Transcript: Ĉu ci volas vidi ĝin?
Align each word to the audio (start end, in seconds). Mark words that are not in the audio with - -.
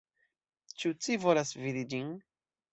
Ĉu 0.79 0.93
ci 1.05 1.19
volas 1.27 1.53
vidi 1.61 1.87
ĝin? 1.95 2.13